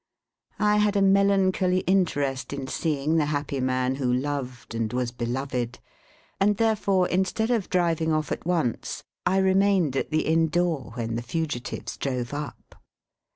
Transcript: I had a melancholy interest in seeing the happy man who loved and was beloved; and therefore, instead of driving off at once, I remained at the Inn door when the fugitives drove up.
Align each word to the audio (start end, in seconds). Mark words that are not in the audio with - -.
I 0.57 0.77
had 0.77 0.95
a 0.95 1.01
melancholy 1.03 1.81
interest 1.81 2.53
in 2.53 2.65
seeing 2.65 3.17
the 3.17 3.27
happy 3.27 3.59
man 3.59 3.97
who 3.97 4.11
loved 4.11 4.73
and 4.73 4.91
was 4.91 5.11
beloved; 5.11 5.77
and 6.39 6.57
therefore, 6.57 7.07
instead 7.09 7.51
of 7.51 7.69
driving 7.69 8.11
off 8.11 8.31
at 8.31 8.43
once, 8.43 9.03
I 9.27 9.37
remained 9.37 9.95
at 9.95 10.09
the 10.09 10.25
Inn 10.25 10.47
door 10.47 10.93
when 10.95 11.17
the 11.17 11.21
fugitives 11.21 11.97
drove 11.97 12.33
up. 12.33 12.81